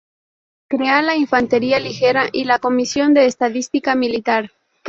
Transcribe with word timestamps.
Crea 0.67 1.03
la 1.03 1.15
infantería 1.15 1.79
ligera 1.79 2.27
y 2.31 2.45
la 2.45 2.57
comisión 2.57 3.13
de 3.13 3.27
estadística 3.27 3.93
militar. 3.93 4.49